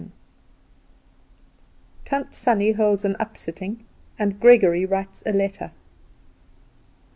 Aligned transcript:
Tant 2.05 2.33
Sannie 2.33 2.71
Holds 2.71 3.05
An 3.05 3.13
Upsitting, 3.19 3.83
and 4.17 4.39
Gregory 4.39 4.83
Writes 4.83 5.21
A 5.27 5.31
Letter. 5.31 5.69